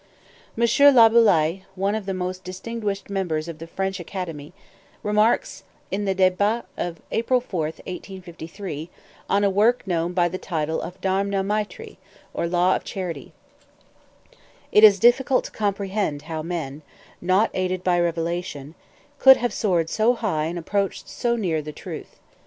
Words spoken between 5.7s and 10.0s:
in the Débats of April 4, 1853, on a work